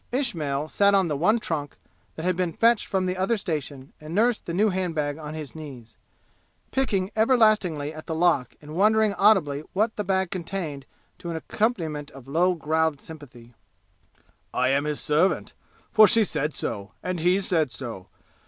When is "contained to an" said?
10.31-11.35